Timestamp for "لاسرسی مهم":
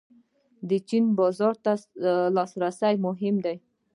2.35-3.35